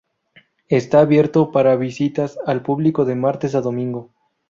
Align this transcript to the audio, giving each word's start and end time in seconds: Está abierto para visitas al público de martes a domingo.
Está 0.69 1.01
abierto 1.01 1.51
para 1.51 1.75
visitas 1.75 2.39
al 2.47 2.63
público 2.63 3.05
de 3.05 3.13
martes 3.13 3.53
a 3.53 3.61
domingo. 3.61 4.09